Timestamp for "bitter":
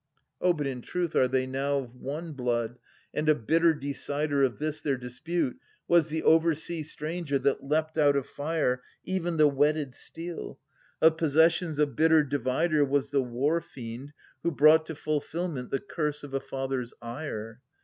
3.35-3.71, 11.85-12.23